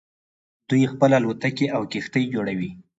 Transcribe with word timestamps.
دوی 0.69 0.83
خپله 0.93 1.15
الوتکې 1.19 1.65
او 1.75 1.81
کښتۍ 1.91 2.23
جوړوي. 2.33 2.71